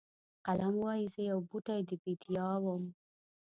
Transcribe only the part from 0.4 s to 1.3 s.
قلم وایي زه